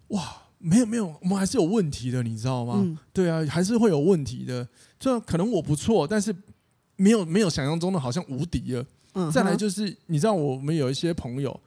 [0.09, 2.75] 哇，没有没有，我们还是有问题的，你知道吗？
[2.79, 4.69] 嗯、对啊，还是会有问题的。
[4.99, 6.35] 这可能我不错，但是
[6.97, 8.85] 没有没有想象中的好像无敌了。
[9.15, 11.61] 嗯、再来就是，你知道我们有一些朋友，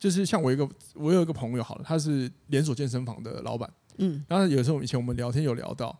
[0.00, 3.72] 就是像我一个，我有一个朋友，好了，他是连锁健身房的老板。
[3.98, 5.96] 嗯，然后有时候以前我们聊天有聊到，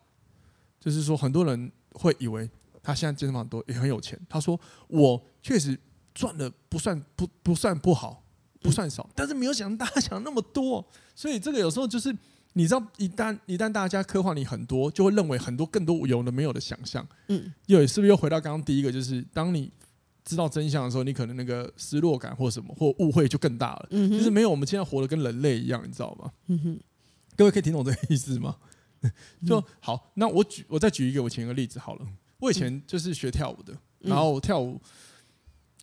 [0.80, 2.50] 就是说很多人会以为。
[2.82, 4.18] 他现在健身房多也很有钱。
[4.28, 5.78] 他说：“我确实
[6.14, 8.24] 赚的不算不不算不好，
[8.60, 10.84] 不算少，但是没有想大家想那么多。
[11.14, 12.14] 所以这个有时候就是
[12.54, 17.06] 你知道，一旦一旦大家刻画你很多，就会认为很多更多有的没有的想象。
[17.28, 19.70] 嗯，又是不是又回到刚刚第一个，就是当你
[20.24, 23.88] 知道真相的时候，你可能那个失落感或什么或误会就更大了。
[23.90, 26.30] 嗯哼，就是没有我们现在活得跟人类一样，你知道吗？
[26.48, 26.80] 嗯哼，
[27.36, 28.56] 各位可以听懂这个意思吗？
[29.46, 32.06] 就好，那我举我再举一个我前一个例子好了。”
[32.40, 34.80] 我以前就是学跳舞的，然后跳舞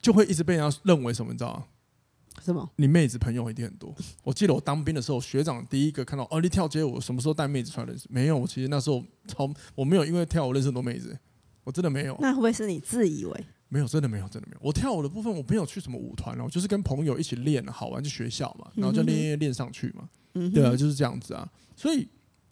[0.00, 1.64] 就会一直被人家认为什么，你知道吗？
[2.40, 2.70] 什么？
[2.76, 3.94] 你妹子朋友一定很多。
[4.22, 8.06] 我记得我当兵的时候，学长第一个看到哦，你跳街舞什么时候带妹子出来认识？
[8.10, 11.18] 没有，我其实那时候超我没有因为跳舞认识很多妹子，
[11.64, 12.16] 我真的没有。
[12.20, 13.46] 那会不会是你自以为？
[13.68, 14.60] 没有，真的没有，真的没有。
[14.62, 20.08] 我跳舞的部分我没有去什么舞团，我就是跟朋友一起练，好玩就学校嘛，然后就练练练上去嘛。
[20.32, 21.50] 对啊，就是这样子啊。
[21.76, 22.08] 所以。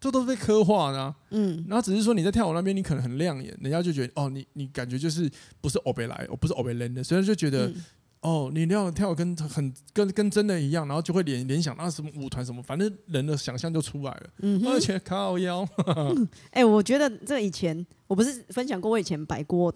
[0.07, 1.15] 这都是被刻画的、啊。
[1.31, 7.67] 嗯，然后只是说你在跳舞那边，你可能很亮眼，人家就觉得哦，你你感觉就是不是欧北来，我不是欧北人的，所以就觉得。
[7.67, 7.85] 嗯
[8.23, 14.23] 哦，你那样跳跟很跟跟真的一样，然后就会联联想到什么舞团什么，反正人的想象就出来了。
[14.41, 15.69] 嗯，而且靠腰。
[16.51, 19.73] 哎、欸，我觉得这以前我不是分享过，我以前摆过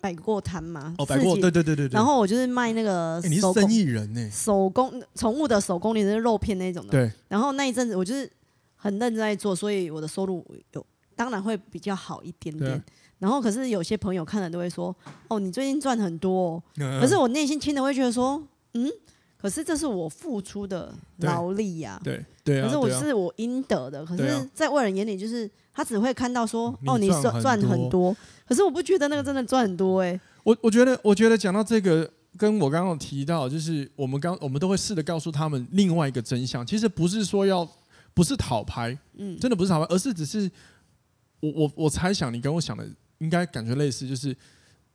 [0.00, 0.94] 摆过摊吗？
[0.96, 1.88] 哦，摆过，对对对对。
[1.88, 4.30] 然后我就是卖那个手工、欸、你是生意人呢？
[4.30, 6.92] 手工宠物的手工，你是肉片那种的。
[6.92, 7.12] 对。
[7.28, 8.30] 然后那一阵子我就是
[8.84, 12.84] 很认真在做，所以我的收入有当然会比较好一点点。
[13.18, 14.94] 然后，可是有些朋友看了都会说
[15.28, 16.62] ：“哦，你最近赚很多哦。”
[17.00, 18.42] 可是我内心听了会觉得说
[18.74, 18.90] ：“嗯，
[19.38, 24.04] 可是这是我付出的劳力呀。”对对，可是我是我应得的。
[24.04, 28.14] 可是，在外人眼里，就是他只会看到说：“哦，你赚赚很多。”
[28.46, 30.20] 可是我不觉得那个真的赚很多哎。
[30.42, 36.66] 我我觉得，我觉得讲到这个，跟我刚刚有提到，就是我们刚我们都会试着告诉他们另外一个真相。
[36.66, 37.66] 其实不是说要
[38.14, 40.50] 不是讨拍，嗯，真的不是讨拍，而是只是
[41.40, 42.88] 我我我猜想你跟我想的。
[43.18, 44.36] 应该感觉类似，就是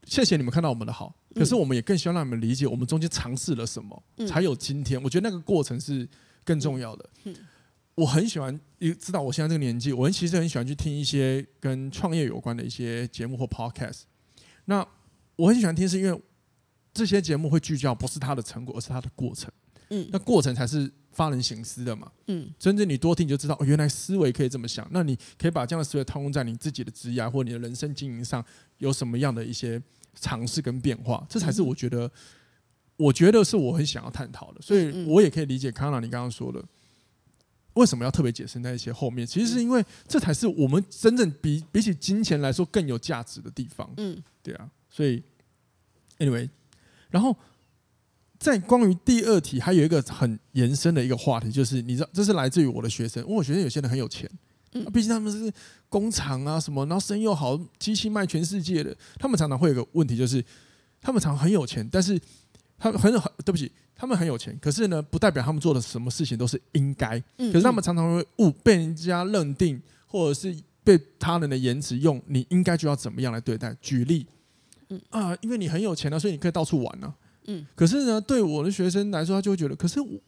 [0.03, 5.01] 谢谢你们看到我们的好，可是我们也更希望让你们理解我们中间尝试了什么，嗯、才有今天。
[5.01, 6.07] 我觉得那个过程是
[6.43, 7.09] 更重要的。
[7.23, 7.35] 嗯、
[7.95, 14.01] 我很喜欢，你知道我现在这个年纪，我其实很喜欢去听一些跟创业有关的一些节目或 podcast。
[14.65, 14.85] 那
[15.37, 16.21] 我很喜欢听，是因为
[16.93, 19.49] 这些节目会聚焦不是它的成果，而是它的过程。
[19.89, 20.91] 嗯，那过程才是。
[21.11, 24.87] 发人省思的嘛，嗯，真正你多听你就知道，哦，原来思维可以这么想。
[24.91, 28.43] 那你可以把这样的思维套用在你自己的职业或你的人生经营上，
[28.77, 29.81] 有什么样的一些
[30.15, 31.25] 尝试跟变化？
[31.27, 32.11] 这才是我觉得，嗯、
[32.97, 34.61] 我觉得是我很想要探讨的。
[34.61, 36.63] 所以我也可以理解康纳你刚刚说的，
[37.73, 39.27] 为什么要特别解释那一些后面？
[39.27, 43.91] 其实是因为这才是我们真正比比起金钱来说更有价值的地方。
[43.97, 44.69] 嗯，对啊。
[44.89, 45.21] 所以
[46.19, 46.49] ，anyway，
[47.09, 47.35] 然后。
[48.39, 54.29] 在关于第二题，还有一个很延伸的一个话题，就是你知道，这是来自于我的学生，因为我学生有些人很有钱，
[54.71, 55.51] 嗯，毕竟他们是
[55.89, 60.41] 工厂啊什么，然后生意又好，机器卖全世界的，他们常常会有个问题，就是
[61.01, 62.17] 他们常常很有钱，但是
[62.77, 73.75] 他们很很对不起，他们很有钱，可是呢，不代表他们做的什么事情都是应该，可是他们常常会误被人家认定，或者是被他人的言辞用你应该就要怎么样来对待。
[73.81, 74.25] 举例，
[75.09, 77.13] 啊，因为你很有钱了，所以你可以到处玩呢。
[77.51, 80.19] 嗯，可是呢，对我的学生来说，他就会觉得，可是我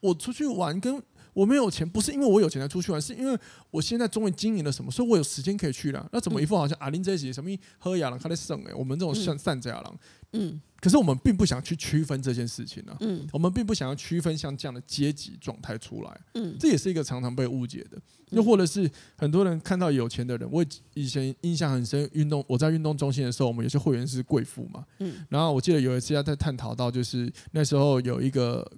[0.00, 3.36] 我出去玩，跟我没有钱，不是因为我有钱才出去玩，是因为
[3.72, 6.08] 我现在终于经营了什么，所以我有时间可以去了。
[6.12, 9.98] 那怎么一副好像阿林这些什么喝亚郎他在省哎，我们这种善善哉雅郎，
[10.32, 17.98] 嗯，可是我们并不想去区分这件事情呢、啊，嗯，我们并不想要区分像这样的阶级状态出来，嗯，这也是一个常常被误解的。
[18.32, 28.70] 又或者是很多人看到有钱的人，我以前印象很深，运动我在运动中心的时候，我们有些会员是贵妇嘛，嗯，然后我记得有一次在探讨到，就是那时候有一个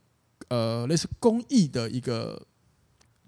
[0.47, 2.40] 呃类似公益的一个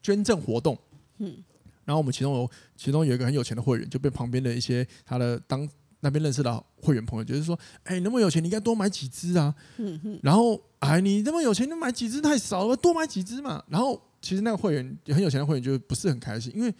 [0.00, 0.78] 捐赠活动，
[1.18, 1.36] 嗯，
[1.84, 5.68] 然后我们其中有其中有一个很有钱的会员，就被旁边的一些他的当
[6.00, 14.02] 那边认识的会员朋友，就是说，哎、欸，那么有钱，你应该多买几只啊，嗯哼，然后哎，你那么有钱，你买几只太少了，多买几只嘛，然后。
[14.20, 16.74] 其实那个会员很有钱的会员就不是很开心，因为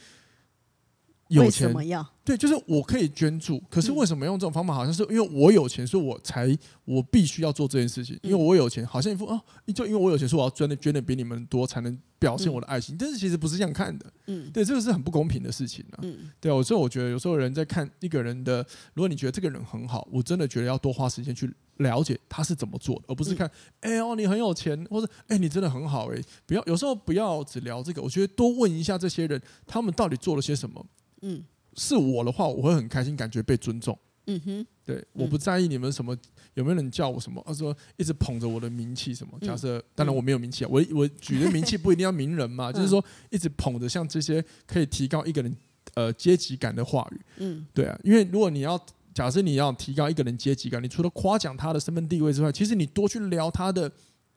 [1.29, 1.73] 有钱
[2.25, 4.75] 对，就是我可以捐助，可是为什么用这种方法？
[4.75, 8.19] 好像是因为我有钱，所以我才我必须要做这件事情。
[8.23, 9.41] 因为我有钱，好像一副哦，
[9.75, 12.97] 就因为我有钱，所以我要捐的捐的比你们多，才能表现我的爱心。
[12.99, 16.01] 但是其实不是这样看的，嗯，对，这个是很不公平的事情啊。
[16.03, 18.59] 嗯，对啊，所以我觉得有时候人在看一个人的，
[18.93, 21.51] 如果你觉得这个人很好，我真的觉得要多花时间去。
[21.79, 23.49] 了解他是怎么做的，而不是看，
[23.83, 30.85] 哎哦，你很有钱，或者哎，你真的很好，哎，不要，有时候不要只聊这个，我觉得多问一下这些人，他们到底做了些什么。
[31.23, 33.99] 嗯，是我的话，我会很开心，感觉被尊重。
[34.27, 36.17] 嗯哼，对，我不在意你们什么，
[36.55, 39.39] 有没有人叫我什么，或者说一直捧着我的名气什么。
[39.41, 45.57] 假设，当然我没有名气啊，我我举的名气不一定要名人嘛， 就是说一直捧着像这些可以提高一个人
[45.95, 47.21] 呃阶级感的话语。
[47.39, 48.81] 嗯，对啊，因为如果你要。
[49.15, 53.91] 假设你要提高一个人阶级感，你除了夸奖他的身份地位之外，其实你多去聊他的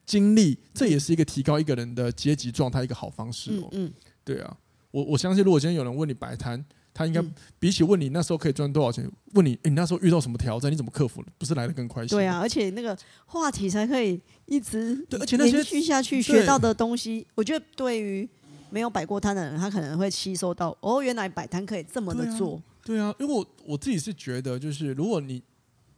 [0.04, 3.68] 经历，这也是一个提高一个人的阶级状态一个好方式哦。
[3.70, 3.92] 嗯，
[4.24, 4.56] 对啊，
[4.92, 7.20] 我我相信，如果今天有人问你摆摊，他应该
[7.58, 12.14] 比起问你那时候可以赚多少钱，问你，欸，你那时候遇到什么挑战，你怎么克服了，不是来的更快些？
[12.14, 18.28] 对啊，而且那个话题才可以一直对，而且那些延续下去学到的东西，我觉得对于
[18.70, 22.62] 没有摆过摊的人，他可能会吸收到哦，原来摆摊可以这么的做。
[22.84, 25.42] 对啊，因为我我自己是觉得，就是如果你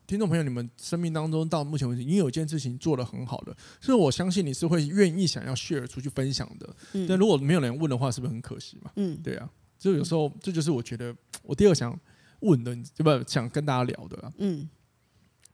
[0.07, 6.77] 听众朋友，你们生命当中到目前为止，你有一件事情做得很好的，所以我相信你是会愿意想要 share 出去分享的。
[6.93, 8.91] 嗯，但如果没有人问的话，是不是很可惜嘛？
[8.97, 11.99] 嗯，对啊，就有时候这就是我觉得我第二想
[12.41, 14.33] 问的，对不想跟大家聊的啊。
[14.39, 14.69] 嗯，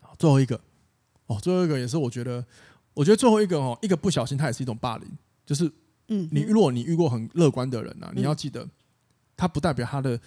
[0.00, 0.60] 好，最后一个
[1.26, 2.44] 哦，最后一个也是我觉得，
[2.94, 5.08] 我觉得最后一个哦，一个不小心它也是一种霸凌，
[5.46, 5.70] 就是
[6.08, 8.68] 嗯，你如果你遇过很乐观的人啊，你要记得。
[9.36, 10.20] 他不代表他的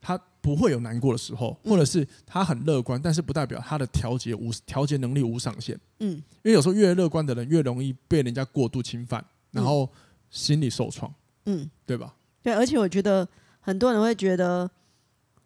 [0.00, 5.78] 他不会有难过的时候，或者是他很乐观，但是不代表他的调节无调节能力无上限。
[5.98, 9.88] 嗯，因为有时候越乐观的人越容易被人家过度侵犯，然后
[10.30, 11.12] 心理受创。
[11.46, 12.14] 嗯，对吧？
[12.42, 13.26] 对，而且我觉得
[13.60, 14.70] 很多人会觉得，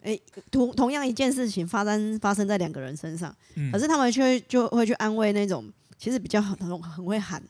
[0.02, 0.18] 哎，
[0.50, 5.64] 同同样一件事情发生发生在两个人身上，嗯、可是他们却就会去安慰那种
[5.96, 7.42] 其实比较很很很会喊，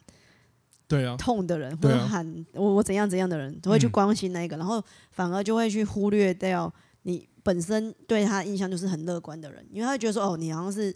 [0.86, 6.72] 对啊，痛的人，或者喊我我怎样怎样的人，都会去关心那个，嗯、然后反而就会去忽略掉
[7.04, 10.94] 你本身对他的印象就是很乐观的人，因为他会觉得说哦，你好像是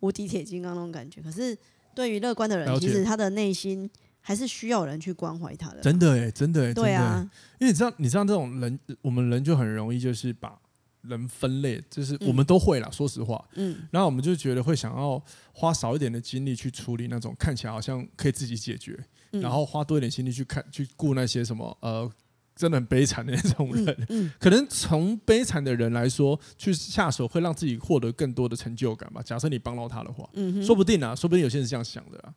[0.00, 1.22] 无敌铁金刚那种感觉。
[1.22, 1.56] 可是
[1.94, 3.88] 对于乐观的人，其实他的内心。
[4.20, 7.26] 还是需要人去关怀他的，真的哎，真的哎，对啊，
[7.58, 10.60] 因为你知道，你知道这种人，我们人就很容易就是把
[11.00, 15.22] 人分类，就是我们都会啦，说实话，嗯，然后我们就觉得会想要
[15.54, 18.98] 花少一点的精力去处理那种看起来好像可以自己解决，
[19.30, 22.10] 然后花多一点心力去看去顾那些什么呃
[22.58, 29.22] 真的很悲惨的那种人，可能从悲惨的人来说去下手会让自己获得更多的成就感吧。
[29.22, 32.34] 假设你帮到他的话，嗯，说不定啊，说不定有些人是这样想的啊。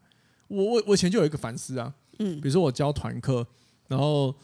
[0.47, 3.47] 我我我以前就有一个反思啊，嗯，比如说我教团课，
[3.87, 4.35] 然后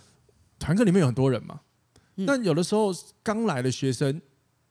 [0.58, 1.60] 团课里面有很多人嘛，
[2.26, 4.20] 但有的时候刚来的学生，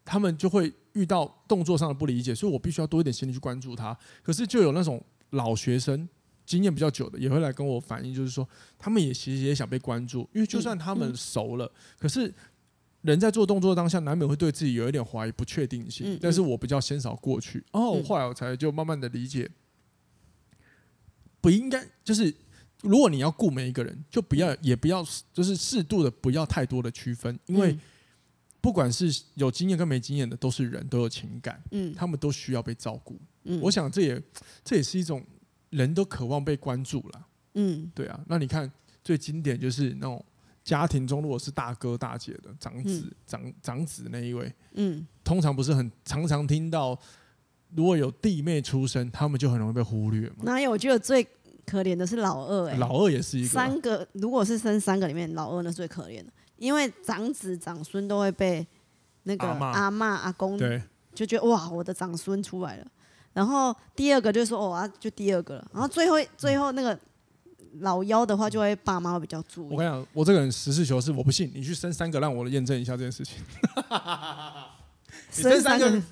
[0.04, 3.96] 他们就会遇到动作上的不理解，所以我必须要多一点心力去关注他。
[4.24, 6.08] 可是就有那种老学生，
[6.46, 12.32] 经验比较久的，也会来跟我反映，就是说他们也其实也想被关注，因为就算他们熟了，可是
[13.02, 16.18] 人在做动作当下，难免会对自己有一点怀疑、不确定性。
[16.22, 19.50] 但是我比较先少过去，哦，后来我才就慢慢的理解。
[21.40, 22.34] 不应该就是，
[22.82, 27.78] 如果你要顾每一个人，就不要也不要，就是适度的不要太多的区分，因为
[28.60, 34.20] 不管是有经验跟没经验的，都是人都有情感，嗯，他们都需要被照顾，嗯，我想这也
[34.64, 35.24] 这也是一种
[35.70, 38.70] 人都渴望被关注了，嗯，对啊，那你看
[39.02, 40.24] 最经典就是那种
[40.62, 46.98] 家庭中如果是大哥大姐的长子长长子那一位，嗯，通常不是很常常听到。
[47.74, 50.36] 如果有弟妹出生，他们就很容易被忽略嘛。
[50.42, 50.70] 哪有？
[50.70, 51.26] 我觉得最
[51.66, 54.06] 可怜的是老二，哎，老二也是一个三个。
[54.12, 58.64] 如果是生三个里面，老二那最可怜的，因为长子长孙都会被
[59.24, 60.80] 那个阿嬷阿公对
[61.12, 62.86] 就觉得哇，我的长孙出来了。
[63.36, 65.70] 然后第二个就是说哦啊，就第二个了。
[65.74, 66.98] 然后最后最后那个
[67.80, 69.72] 老幺的话，就会爸妈会比较注意。
[69.74, 73.36] 我跟你讲，我这个人实事求是，我不信你去生三个，让我验证一下这件事情。
[75.30, 76.02] 生三个。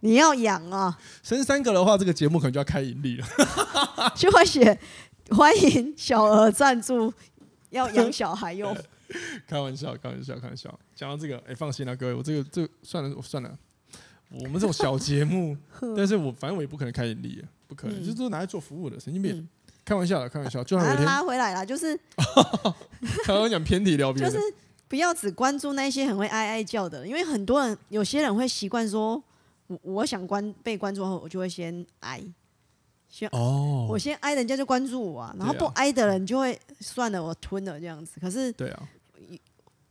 [0.00, 0.98] 你要养啊！
[1.22, 3.26] 生三个的话，这个节目可能就要开盈利了。
[4.16, 4.76] 就会写
[5.30, 7.10] 欢迎小额赞助，
[7.70, 8.76] 要养小孩用。
[9.46, 10.76] 开玩笑，开玩笑，开玩笑。
[10.96, 13.56] 讲到这个，哎，放心啦，各位，我这个这個、算了，我算了。
[14.30, 15.56] 我们这种小节目，
[15.96, 19.36] 但是我反正我也不可能开盈利，不可能，嗯、就是拿来做服务的，神经病。
[19.36, 19.48] 嗯、
[19.84, 20.62] 开玩笑的，开玩笑。
[20.64, 21.98] 就算有一天拉回来了，就是
[23.24, 24.38] 刚刚讲偏题聊就是
[24.88, 29.22] 不要只关注那些很会哀哀叫的，因为很多人有些人会习惯说。
[29.66, 32.22] 我我想关被关注后，我就会先哀，
[33.08, 35.34] 先哦，我先哀，人家就关注我啊。
[35.38, 38.20] 然后不哀的人就会算了，我吞了这样子。
[38.20, 38.88] 可是对啊，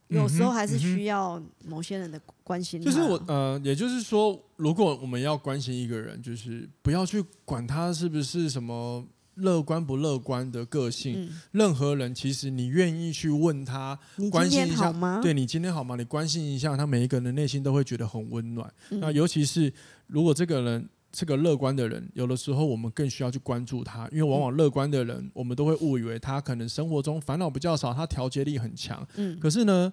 [0.10, 2.82] 有时候还是需要某些人的关心。
[2.82, 9.06] 就是我呃，也就是说，如果我们要关心一个人，就是不要去管他是不是什么。
[9.38, 13.98] 乐观不乐观的个性，嗯、任何人其实你愿意去问他，
[14.30, 15.20] 关心一下吗？
[15.24, 15.96] 对，你今天好吗？
[15.96, 18.72] 你关心一下他，每一个人的内心都会觉得很温暖。
[18.92, 19.74] 嗯、那尤其是
[20.06, 29.04] 如果这个人是个乐观的人，有的时候我们更需要去关注他，因为往往乐观的人，我们都会误以为他可能生活中烦恼比较少，他调节力很强。
[29.16, 29.92] 嗯、可是呢，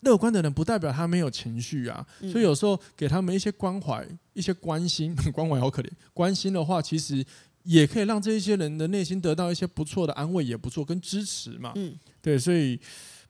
[0.00, 2.06] 乐观的人不代表他没有情绪啊。
[2.20, 5.90] 嗯、所以有时候给他们一些关怀、一些关心， 关怀好可怜。
[6.12, 7.24] 关心的话，其实。
[7.66, 11.72] 也可以让这一些人的内心得到一些不错的安慰，也不错，跟支持嘛。
[11.74, 12.80] 嗯，对，所以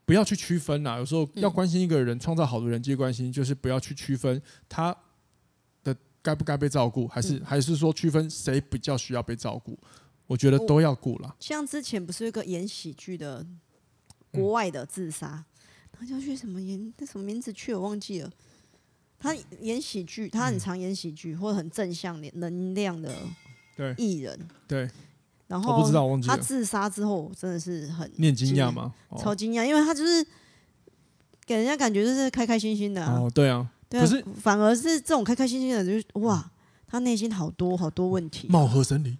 [0.04, 0.98] 不要去区分啦。
[0.98, 4.94] 有时候要关心一个人，创造好的人际关系，就是不要去区分他
[5.82, 9.78] 的该不该被照顾，还是还是说区分谁比较需要被照顾。
[10.26, 11.34] 我觉得都要顾了。
[11.40, 13.42] 像之前不是有一个演喜剧的
[14.30, 15.42] 国外的自杀，
[15.98, 16.92] 他叫去什么演？
[16.98, 18.30] 那什么名字去我忘记了。
[19.18, 23.14] 他演喜剧，他很常演喜剧，或者很正向能量的。
[23.76, 24.88] 对，艺人对，
[25.46, 25.86] 然后
[26.26, 28.94] 他自杀之后真的是很你很惊讶吗？
[29.18, 30.26] 超惊讶，因为他就是
[31.44, 36.50] 给人家感觉就是开开心心的哦，对啊，对啊，可是反而是这种开开心心的，就是哇，
[36.86, 39.18] 他内心好多好多问题，貌合神离，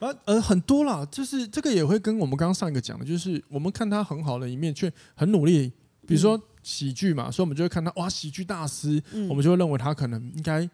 [0.00, 5.72] 而呃很多啦，就是这个也会跟我们刚刚上一个讲的，就是我们看他很好的一面，却很努力，
[6.06, 10.68] 比如说喜剧嘛，所以我们就会看他哇，喜剧大师，我们就会认为他可能应该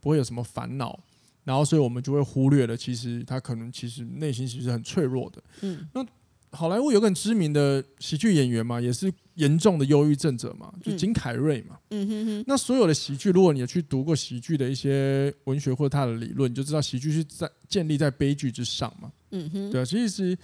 [0.00, 0.98] 不会有什么烦恼。
[1.44, 5.42] 然后，所以我们就会忽略了，其实他可能其实内心其实很脆弱的。
[5.60, 6.02] 嗯，那
[6.54, 11.76] 好莱坞有个很知名的喜剧演员嘛，也是严重的忧郁症者嘛，就金凯瑞嘛。
[11.90, 12.44] 嗯哼哼。
[12.46, 19.10] 那所有的喜剧，如果你有去读过喜剧的一些文学或者他的理论，你就知道喜剧是在建立在悲剧之上嘛。
[19.32, 19.70] 嗯哼。
[19.70, 20.38] 对啊，其实是，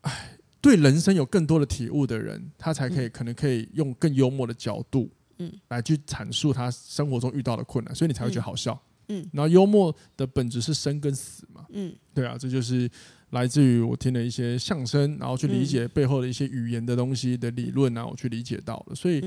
[0.00, 8.80] 哎，对人生有更多的体悟的人，他才可以、嗯、可能可以用更幽默的角度，嗯，来去阐述他生活中遇到的困难，所以你才会觉得好笑。
[9.08, 9.28] 嗯。
[9.32, 11.66] 然后幽默的本质是生跟死嘛。
[11.70, 11.94] 嗯。
[12.14, 12.90] 对啊，这就是。
[13.30, 19.24] 来自于我听了一些相声，然后去理解背后的一些语言的东西的理论，啊我去理解到了，所以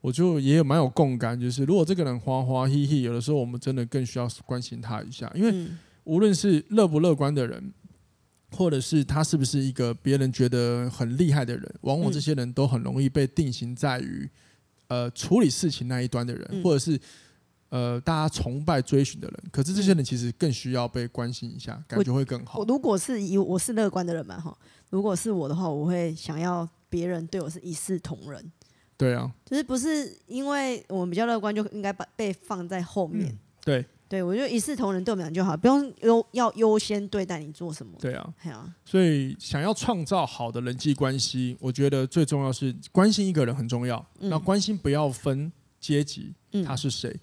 [0.00, 1.38] 我就也有蛮有共感。
[1.38, 5.66] 就是如果这个人花花嘿嘿，有的时候我们真的更需要关心他一下，因为
[6.04, 7.72] 无论是乐不乐观的人，
[8.50, 14.28] 或者是他是不是一个别人觉得很厉害的人，往往这些人都很容易被定型在于
[14.88, 16.98] 呃处理事情那一端的人，或者是。
[17.72, 22.58] 呃，大家崇拜追寻的人，可是这些人其实更需要被关心一下，感觉会更好。
[22.58, 24.54] 我如果是以我是乐观的人嘛，哈，
[24.90, 28.52] 如果是我的话，我会想要别人对我是一视同仁。
[28.98, 33.32] 对啊，就是不是因为我们比较乐观，就应该把被放在后面。
[33.32, 37.94] 嗯、对，对我觉得一视同仁对我们俩就好，不用优要优先对待你做什么。
[37.98, 38.70] 对啊，对啊。
[38.84, 44.04] 所以想要创造好的人际关系，我觉得最重要是关心一个人很重要。
[44.20, 45.50] 嗯、那关心不要分
[45.80, 46.34] 阶级，
[46.66, 47.08] 他是谁。
[47.10, 47.20] 嗯，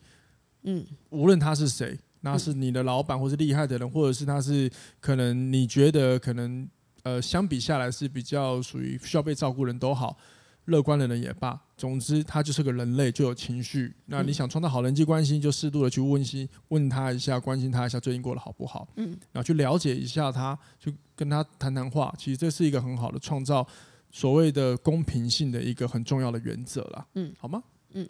[1.10, 6.68] 无论他是谁，那是你的老板，或是厉害的人，或者是他是可能你觉得可能
[7.04, 10.18] 呃相比下来是比较属于需要被照顾人都好，
[10.66, 13.96] 乐观的人也罢，总之他就是个人类，就有情绪。
[14.06, 18.88] 那你想创造好人际关系，就适度的去问心，问他一下，关心他一下，最近过得好不好？
[18.98, 22.14] 嗯，然后去了解一下他，去跟他谈谈话。
[22.18, 23.66] 其实这是一个很好的创造
[24.12, 27.08] 所谓的公平性的一个很重要的原则啦。
[27.16, 27.64] 嗯，好吗？
[27.94, 28.08] 嗯。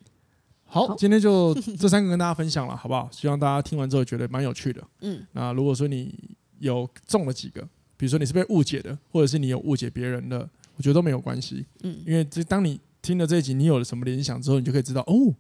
[0.70, 3.10] 好，今天就 这三个跟大家分享了，好不好？
[3.12, 4.82] 希望大家听完之后觉得蛮有趣的。
[5.02, 6.14] 嗯，那如果说你
[6.60, 7.62] 有中了几个，
[7.98, 11.66] 比如说你是被误解的，或者是你有误解别人的，我觉得都没有关系。
[11.82, 15.34] 嗯，因为这当你听了这一集，你有了什么联想之后，你就可以知道哦，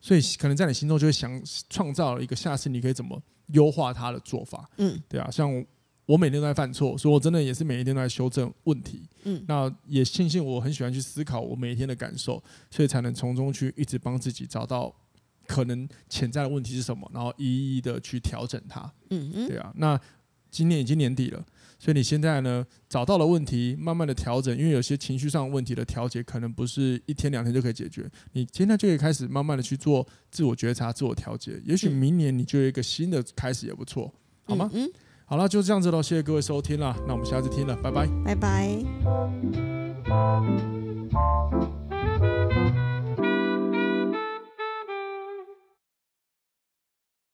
[0.00, 1.40] 所以可能在你心中就会想
[1.70, 4.68] 创造了一个下次你可以怎么优化它的做法。
[4.76, 5.64] 嗯，对啊，像。
[6.08, 9.02] 我每天都在犯错，所以我真的也是每一天都在修正问题。
[9.24, 14.90] 嗯，那也庆幸我很喜欢去思考我每一天的感受，所以才能从中去一直帮自己找到
[15.46, 18.90] 可能潜在的问题是什么，然后一一的去调整它。
[19.10, 19.70] 嗯嗯，对啊。
[19.76, 20.00] 那
[20.50, 21.44] 今年已经年底了，
[21.78, 31.60] 所以你现在呢找到了问题，慢慢的调整，因为有些情绪上问题的调节可能不是一天两天就可以解决，你现在就可以开始慢慢的去做自我觉察、自我调节。
[31.66, 34.10] 也许明年你就有一个新的开始也不错，
[34.44, 34.70] 好吗？
[34.72, 34.90] 嗯。
[35.30, 36.02] 好了，就这样子喽。
[36.02, 36.96] 谢谢各位收听啦。
[37.06, 38.82] 那我们下次听了，拜拜，拜拜。